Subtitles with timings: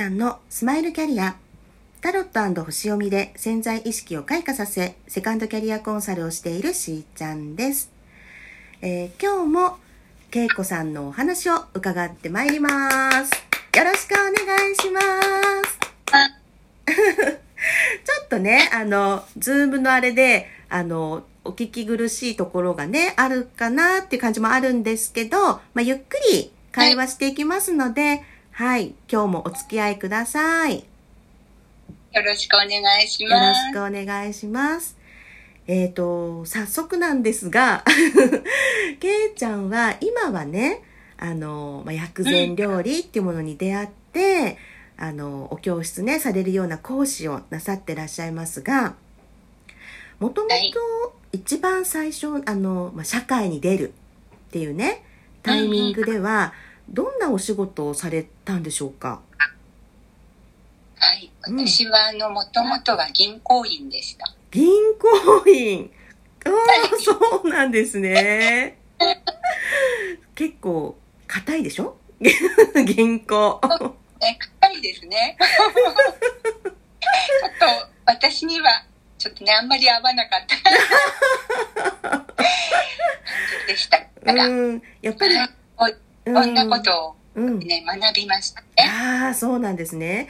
[0.00, 1.36] ちゃんのスマイルキャリア。
[2.00, 7.92] タロット星読みで潜在意識を開花させ、セカンドキャリアコンサルをしているしーちゃんです。
[8.80, 9.76] えー今日も、
[10.30, 13.30] けいこさんのお話を伺ってまいります。
[13.76, 15.78] よろしくお願いします。
[16.88, 28.24] ちょっとね、あの、ズームのあれで、あの、お聞き苦しいところがね、あるかなっていう感じもあるんですけど、まあ、ゆっくり会話していきますので、はい、
[29.10, 30.84] 今日もお付き合いください。
[32.12, 32.68] よろしくお願
[33.02, 33.68] いしよろます。
[33.68, 34.98] しくお願いします。
[35.66, 37.82] えっ、と、早速なんですが、
[39.00, 40.82] けいちゃんは今はね、
[41.16, 44.58] あの、まあ、薬膳料理っていうものに出会って、
[44.98, 48.94] あの、お教室ね、されるような講師をなさってらっしゃいますが、
[50.18, 50.74] もともとはい
[51.32, 53.94] 一番最初、あの、まあ、社会に出る
[54.48, 55.02] っていうね、
[55.42, 56.52] タイミングでは、
[56.88, 59.20] どんなお仕事をされたんでしょうか？
[60.98, 61.30] はい。
[61.48, 64.26] うん私は、あの、もともとは銀行員でした。
[64.50, 65.90] 銀行員。
[66.44, 66.52] ああ、
[66.98, 68.78] そうなんですね。
[70.34, 71.96] 結構、硬いでしょ？
[72.84, 73.60] 銀行。
[74.22, 75.36] え、硬いですね。
[75.40, 78.84] ちょっと、私には、
[79.18, 80.56] ちょっとね、あんまり合わなかった
[83.66, 83.98] でした。
[83.98, 84.82] だから、うん。
[85.02, 85.34] やっぱり、
[86.30, 87.58] うこんなことをうん。
[87.60, 88.66] ね、学びましたね。
[88.88, 90.28] ああ、そうなんですね。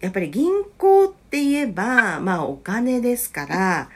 [0.00, 3.88] やっぱり銀行って言えば、まあお金ですから、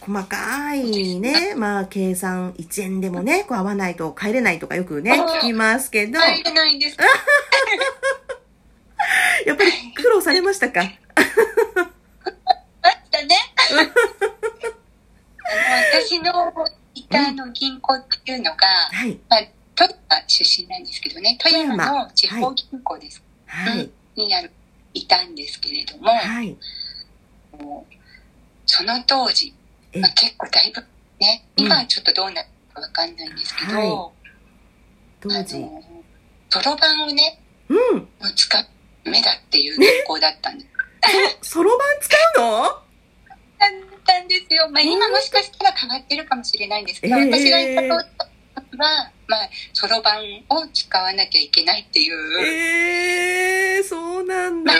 [0.00, 6.96] 細かいね、まあ計算1円でもね、こう合わないと帰れないとかよくね、聞きますけど、入れないんです。
[9.46, 10.80] やっぱり苦労されましたか？
[10.82, 10.90] あっ
[13.10, 13.36] たね。
[16.02, 16.52] 私の
[16.94, 19.18] いたあの銀行っていうのが、はい。
[20.26, 23.22] 出身なんですけどね、富山の地方銀行です。
[23.46, 23.90] はい。
[24.16, 24.50] にある
[24.94, 26.56] いたんですけれども、はい。
[28.66, 29.52] その当時、
[29.92, 30.80] えまあ、結構だいぶ
[31.20, 34.10] ね、うん今はちょっとどうなるかわかんないんですけど、は
[35.20, 35.58] 当あ時。
[35.58, 35.82] の、
[36.50, 38.08] そろばんをね、うん。
[38.36, 38.64] 使う
[39.10, 40.70] 目だっていう銀行だったんです。
[41.50, 42.62] そろばん使うの？
[42.62, 44.68] だったんですよ。
[44.70, 54.72] まあ、今もしかしたら変わってるかもしれないんですけど、えー私がいた時は、まあ、そろばんを使わなきゃいけないっていう、ええー、そうなんだ。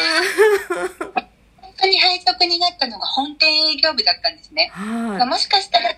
[1.61, 4.73] 本当に配属になったのが本店営業部だったんですね。
[4.75, 5.91] まあはもしかしたら、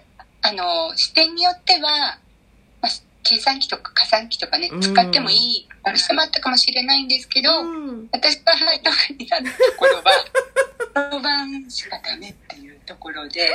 [0.42, 2.18] あの、視点によっては、
[2.82, 7.42] まあ、計算機とか加算機とかねうん、使ってもいいお店もあったかもしれないんですけい。
[7.42, 8.08] ど、うん。
[8.12, 10.02] 私が配属になったところは、
[10.94, 13.48] そろばんしかダメっていうところで、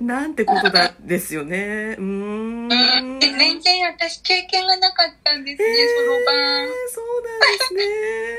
[0.00, 1.96] なんてことだですよね。
[1.98, 3.20] うーん。
[3.20, 6.68] 全然私経験がなかったんですね、えーそろばん。
[6.88, 8.34] そうなんですね。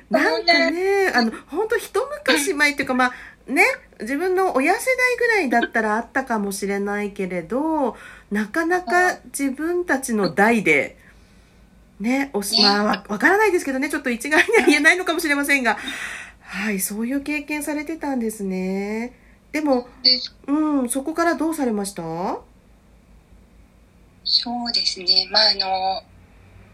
[0.10, 3.12] なんかね、あの、本当一昔前っていうか、まあ、
[3.50, 3.64] ね、
[4.00, 7.96] 自分の親世代ぐらいだったらあったかもしれないけれど、
[8.30, 10.96] なかなか自分たちの代で、
[12.00, 15.76] ね、おし、ねまあ、わわからないですけどね、ちょっと一概には言えないのかもしれませんが、
[16.52, 19.12] はい、そういう経験されてたんですね。
[19.52, 22.02] でも、でうん、そこからどうされました？
[24.24, 26.02] そうですね、まああの、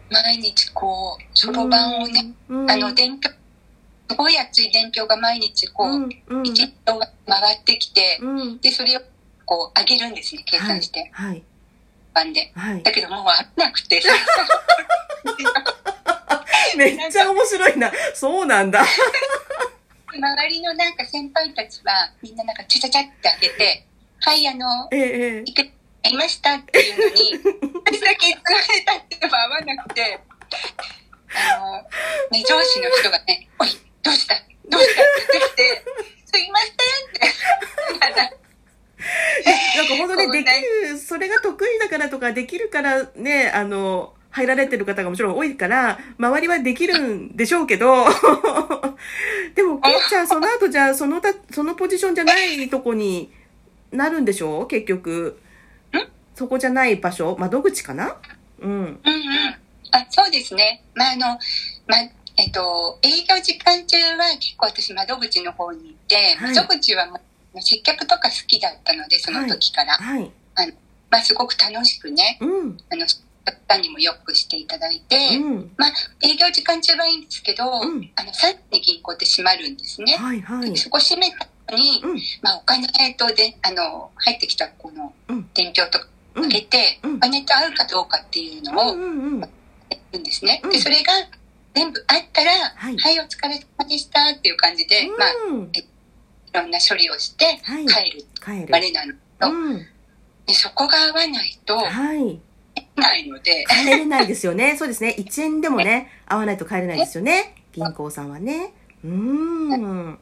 [0.09, 3.29] 毎日こう、そろばんをね、、うん、あの、伝票、
[4.09, 6.73] すごい熱い伝票が毎日こう、うん、うん、一日
[7.27, 9.01] 回ってきて、うん、で、それを
[9.45, 11.43] こう、上げるんですね、計算して、はい、
[12.15, 12.51] 番で。
[12.55, 12.81] はい。
[12.81, 13.25] だけどもう
[13.59, 14.01] なくて、
[16.77, 17.91] めっちゃ面白いな。
[18.13, 18.85] そうなんだ。
[20.13, 23.85] 周りのなんか先輩たちは、みんななんかちゃちゃちゃって上げて、
[24.21, 25.43] はい、あの、ええ、ええ。
[25.45, 26.55] いく、やりました？
[26.55, 27.33] っていうのに、
[27.85, 30.19] 私だけ疲れたっても合わなくて、
[31.35, 31.81] あの、
[32.31, 33.69] ね、上司の人がね、おい、
[34.01, 34.35] どうした？
[34.69, 35.01] どうした？
[35.01, 35.83] って言ってきて、
[36.33, 36.75] すいませんっ
[37.13, 37.27] て。
[39.77, 40.51] なんか本当にでき
[40.89, 48.05] る、それが得意だからとか、できるからね、あの、入られてる方がもちろん多いから、周りはできるんでしょうけど、
[49.55, 53.31] でも、けいちゃん、その後じゃあ、そのた、そのポジションじゃないとこに
[53.91, 54.67] なるんでしょう？
[54.67, 55.39] 結局。
[56.35, 57.35] そこじゃない場所？
[57.39, 58.15] 窓口かな？
[58.59, 58.69] うん。
[58.71, 58.99] うんうん。
[59.91, 60.83] あ、そうですね。
[60.93, 61.27] まあ、あの、
[61.87, 61.99] まあ、
[62.37, 67.19] えっと、営業時間中は結構私窓口の方にいて、はい窓口はも
[67.55, 69.93] う接客とか好きだったので、その時から。
[69.93, 70.31] はい。
[71.09, 72.77] まあ、すごく楽しくね、うん。
[72.91, 73.05] あの、
[73.51, 75.71] 方にもよくしていただいて、うん。
[75.77, 75.91] まあ、
[76.21, 80.17] 営業時間中はいいんですけど、うんあの、3時に銀行って閉まるんですね。
[80.17, 80.77] はい、はい。
[80.77, 82.21] そこ閉めたのに、うん。
[82.41, 86.49] まあ、お金とで、あの、入ってきたこのうん、伝票とかうん。
[86.49, 89.47] 開けて、うんお金と合うかどうかっていうのを。
[89.89, 90.61] やるんですね。
[90.63, 91.13] うんで、それが、
[91.73, 95.71] 全部あったら、ははいい、お疲れ様でしたっていう感じで、まあ、うん
[96.47, 99.85] いろんな処理をしてはい帰る帰るあれなのと、うん
[100.47, 102.39] でそこが合わないと、はい
[102.97, 104.75] ないので、帰れないですよね。
[104.79, 105.15] そうですね。
[105.17, 107.55] 1円でもね合わないと帰れないですよね。
[107.73, 108.73] 銀行さんはね。
[109.03, 110.19] うーん。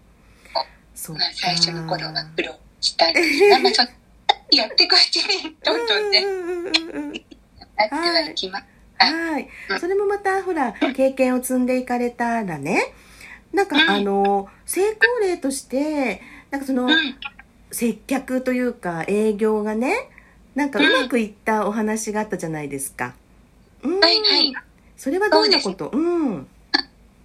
[0.94, 1.22] そうか。
[1.22, 3.90] まあ、最初の頃は苦労した んですが、まあ、その
[4.52, 7.12] やっていくうちに、どんどんね、うんうんうんうん。
[7.12, 8.66] なってはいきます。
[8.98, 9.50] はい。
[9.80, 12.94] それもまた、ほら、経験を積んでいかれたらね、
[13.54, 13.90] なんか、うん。
[13.90, 17.16] あの、成功例として、なんかそのう、ん。
[17.72, 20.10] 接客というか、営業がね、
[20.56, 23.14] なんかうまくいったお話があったじゃないですか。
[23.84, 24.00] うん。
[24.00, 24.54] はいはい。
[24.98, 25.90] それはどんなこと？
[25.90, 26.48] うん。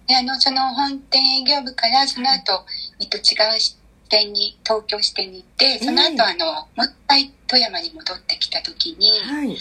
[0.07, 2.65] であの、その本店営業部から、その後、
[2.99, 3.21] えっと、違
[3.55, 3.77] う支
[4.09, 9.55] 店に、東京支店に行って、そのええ後、あの、もう一回富山に戻ってきた時に、はい。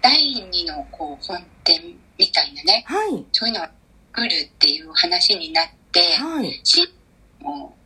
[0.00, 0.16] 第
[0.50, 1.82] 二の、こう、本店
[2.18, 3.24] みたいなね、はい。
[3.32, 3.66] そういうのを
[4.14, 6.60] 作るっていう話になって、はい。
[6.64, 6.88] 新
[7.40, 7.81] もう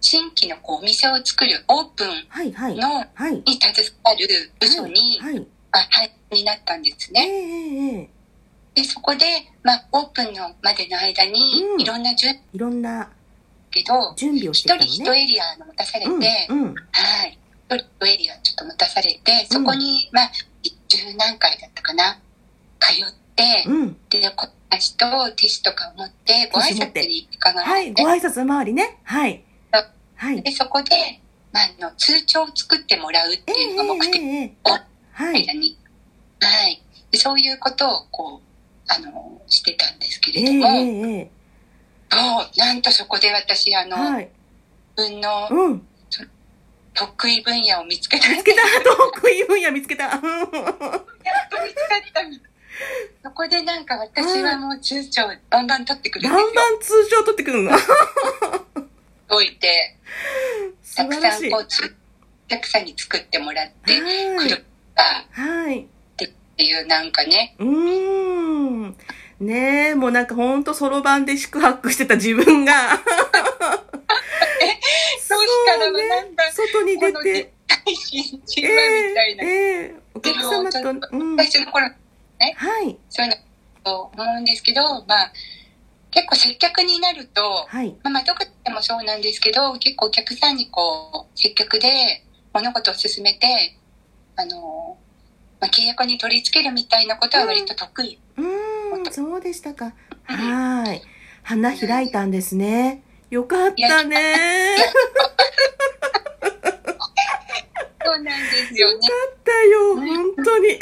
[0.00, 2.52] 新規のこうお店を作るオープンはい。
[2.52, 2.76] はい。
[2.76, 3.34] のはい。
[3.46, 3.74] に携
[4.04, 5.46] わる部署に、はい。
[5.72, 7.20] あはい、になったんですえね。
[7.20, 8.10] えええ
[8.74, 9.24] で、そこで、
[9.62, 13.10] まあ、オープンのまでの間にう、んいろんな準備いろんな
[13.70, 15.22] けど、準備をして一人きたのね。
[15.22, 16.18] 一エリア持たされて、うん。
[16.18, 16.74] うん。
[16.74, 17.38] はい。
[17.68, 20.30] 一人一エリアちょっと持たされて、そこに、まあ、
[20.88, 22.18] 十何回だったかな、
[22.78, 23.96] 通って、うん。
[24.08, 27.92] で、ことティッシュとかを持って、ご挨拶に伺って、はい。
[27.92, 28.98] ご挨拶回りね。
[29.04, 29.44] はい。
[30.20, 30.42] はい。
[30.42, 30.90] で、そこで、
[31.50, 34.78] まあ、あの、通帳を作ってもらうってええいうのが目的ええええを
[35.12, 35.46] はい。
[35.46, 35.78] 間に、
[36.40, 36.82] はい。
[37.10, 41.30] でそういうことを、こう、あの、してたんですけええれども、えええ
[42.12, 44.28] そう、なんとそこで私、あえの、はい。
[44.98, 45.86] 自分のうん。
[46.92, 48.28] 得意分野を見つけた。
[48.28, 50.06] 見つけた 得意分野見つけた。
[50.06, 50.60] うんやっと見つか
[51.96, 52.20] った。
[53.22, 56.50] そこでなんか私はもう通帳バンバン取ってくるんバですよ。
[56.50, 57.70] ンバン通帳取ってくるの。
[59.30, 59.96] 置いて、
[60.82, 61.14] 素たく。
[61.14, 65.80] さんこう、つお客さんに作ってもらって、はいくるかはい。
[65.80, 65.86] っ
[66.56, 67.66] ていうなんかね、うー
[68.88, 68.96] ん。
[69.40, 72.72] ねえ、もうなんかほんとそろばんで宿泊してた自分が。
[75.26, 77.52] そうしたらねなんか、外に出て。
[77.68, 78.68] 配信な。
[78.68, 80.78] えええお客様と、
[81.12, 81.36] うん。
[81.36, 81.92] 最初の頃、は
[82.82, 82.98] い。
[83.08, 83.36] そういうの
[83.84, 85.32] と思うんですけど、まあ、
[86.10, 87.96] 結構接客になると、はい。
[88.02, 93.76] まあ、まあどこでもそうなんですけど、結構お客さんにこう、接客で物事を進めて、
[94.36, 94.96] あの、
[95.60, 98.18] まあ、契約に取り付けるみたいなことは割と得意。
[98.36, 99.92] うーん、そうでしたか。
[100.24, 101.02] はい。
[101.42, 103.02] 花開いたんですね。
[103.30, 104.76] よかったね。
[104.78, 104.90] よか
[108.02, 109.06] そうなんですよね。
[109.06, 110.78] ったよ、本当に。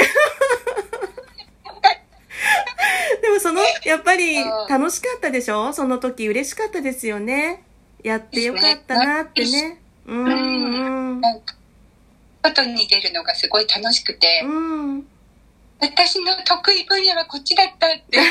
[3.23, 5.73] でもその、やっぱり楽しかったでしょ？
[5.73, 7.65] その時嬉しかったですよね。
[8.03, 9.81] やってよかったなってね。
[10.07, 11.23] うん、うん。
[12.43, 15.07] 外に出るのがすごい楽しくて、うん。
[15.81, 18.19] 私の得意分野はこっちだったって。
[18.19, 18.25] は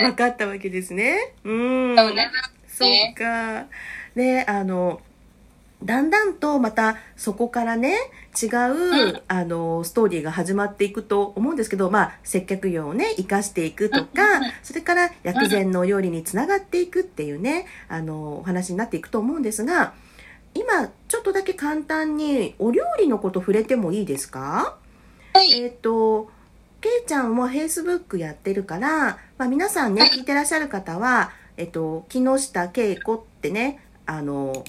[0.00, 1.34] い分かったわけですね。
[1.44, 1.52] う
[1.92, 1.96] ん。
[1.96, 2.38] そうなんで
[2.68, 3.14] すそうね。
[3.16, 3.66] か。
[4.14, 5.00] で、あの、
[5.82, 7.96] だんだんとまたそこからね、
[8.40, 9.22] 違う、うん。
[9.28, 19.94] あの、ストーリーが始まっていくと思うんですけど、まあ、接客業をね、活かしていくとかうんうん、それから薬膳のお料理につながっていくっていうね、あの、お話になっていくと思うんですが、
[20.52, 24.76] 今、ちょっとだけ簡単にお料理のこと触れてもいいですか？
[25.32, 25.52] はい。
[25.62, 26.30] えっ、と、
[26.80, 30.10] けいちゃんも Facebook やってるから、まあ、皆さんね、はい。
[30.10, 34.64] 聞いてらっしゃる方は、えっ、と、木下恵子ってね、あの、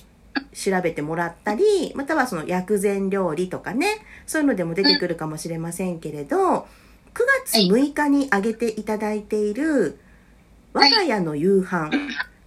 [0.54, 6.68] 調べてもらったり、またはその薬膳料理とかね、そういうのでも出てくるかもしれませんけれど、
[7.14, 10.00] 9月6日にあげていただいている、
[10.74, 11.92] 我が家の夕飯、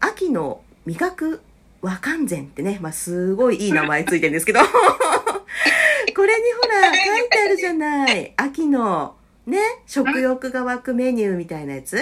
[0.00, 1.40] 秋の味覚
[1.82, 8.32] 和完全ってね、まあ、すごいいい名前ついてるんですけど、 これにほら、書いてあるじゃない。
[8.36, 11.96] 秋の、ね、食欲が湧くメニューみたいなやつ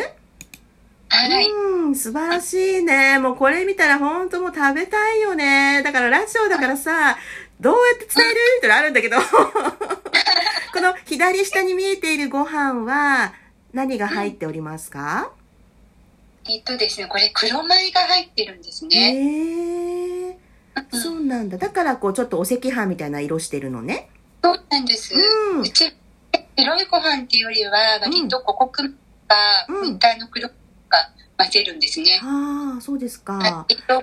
[1.09, 1.51] はい。
[1.51, 3.19] うん、素晴らしいね。
[3.19, 5.83] もうこれ見たら本当もう食べたいよね。
[5.85, 7.17] だからラジオだからさ、
[7.61, 8.37] どうやって伝える？
[8.59, 9.17] ってのあるんだけど、
[10.75, 13.35] この左下に見えているご飯は
[13.73, 15.31] 何が入っておりますか、
[16.49, 20.39] えっとですね、これ黒米が入ってるんですえね。
[20.75, 21.59] ー、そうなんだ。
[21.59, 24.09] だからこうちょっとお赤飯みたいな色してるのね。
[24.43, 25.15] そうなんです。
[25.15, 25.95] うんうち、
[26.57, 28.89] 白いご飯っていうよりは、割と五穀米
[29.29, 30.55] か、うんウィンターの黒米
[30.93, 32.21] が混ぜるんですね。
[32.23, 33.67] ああ、そうですか。
[33.69, 34.01] えっと、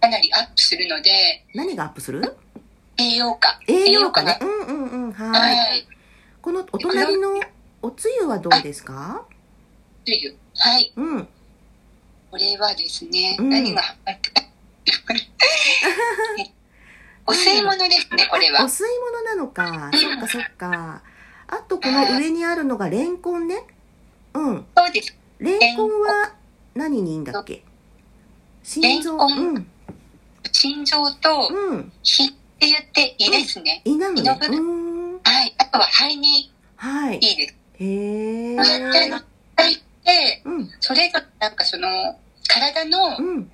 [0.00, 2.36] かなりアップするので、何がアップする？
[2.96, 3.60] 栄養価。
[3.68, 4.38] 栄養価ね。
[4.40, 5.12] がうんうんうん。
[5.12, 5.28] は。
[5.30, 5.86] はいい。
[6.40, 7.40] このお隣の
[7.82, 9.24] おつゆはどうですか？
[10.04, 10.36] つゆ。
[10.56, 10.92] はい。
[10.96, 11.28] うん。
[12.30, 13.82] これはですね、うん何が
[17.26, 18.64] お吸い物ですね、これは。
[18.64, 19.90] お吸い物なのか。
[19.92, 21.02] そっかそっか。
[21.46, 23.64] あと、この上にあるのがレンコンね。
[24.34, 24.66] うん。
[24.76, 25.14] そうです。
[25.38, 26.34] レンコンは
[26.74, 27.62] 何にいいんだっけ？
[28.62, 29.10] 心臓？
[29.12, 29.66] レンコンうん。
[30.50, 31.92] 心臓とうん。
[32.02, 33.82] 胃って言って胃ですね。
[33.84, 34.28] 胃なのね。
[35.22, 35.54] はい。
[35.58, 37.16] あとは肺にはい。
[37.16, 37.54] いいです。
[37.74, 38.56] へえ。
[38.56, 38.62] で、
[39.56, 40.70] 肺って、うん。
[40.80, 41.88] それぞれなんかその、
[42.48, 43.50] 体のうん。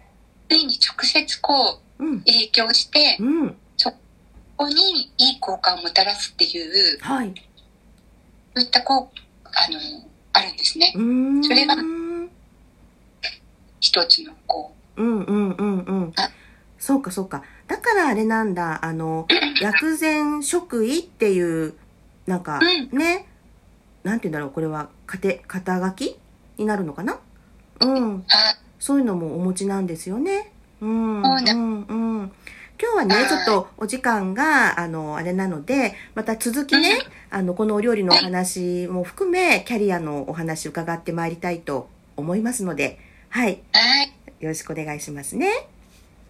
[0.49, 2.19] 部位に直接こう、うん。
[2.21, 3.57] 影響して、うん。
[4.57, 7.35] ここにいい効果をもたらすっていう、はい。
[8.55, 10.93] そういったこう、あの、あるんですね。
[10.95, 11.03] うー
[11.38, 11.45] ん。
[11.45, 12.31] それがうん
[13.81, 15.64] 一つのこうんうんう
[16.07, 16.12] ん。
[16.17, 16.31] あ
[16.79, 17.43] そうかそうか。
[17.67, 18.85] だからあれなんだ。
[18.85, 19.26] あの、
[19.62, 21.75] 薬膳食医っていう、
[22.26, 22.61] なんか、
[22.93, 23.26] うね。
[24.03, 24.50] なんて言うんだろう。
[24.50, 26.17] これは、かて、肩書き
[26.59, 27.19] になるのかな？
[27.81, 28.25] うん。
[28.79, 30.53] そういうのもお持ちなんですよね。
[30.81, 31.23] うん。
[31.23, 32.33] うんうん。
[32.81, 36.99] 今日はね、はいちょっとお時間が、あの、あれなので、また続きね、
[37.31, 43.62] あの、このお料理のお話も含め、キャリアのお話伺ってまいりたいと思いますので、はい。
[43.73, 44.12] はい。
[44.40, 45.50] よろしくお願いしますね。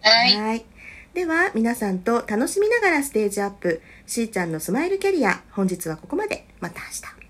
[0.01, 0.65] はい。
[1.13, 6.45] では、皆さんと楽しみながらステージアップ、しーちゃんのスマイルキャリア、本日はここまで。
[6.59, 6.87] また明
[7.19, 7.24] 日。